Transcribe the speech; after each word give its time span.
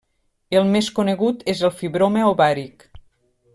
El 0.59 0.63
més 0.75 0.87
conegut 1.01 1.45
és 1.53 1.63
el 1.69 1.75
fibroma 1.83 2.25
ovàric. 2.33 2.91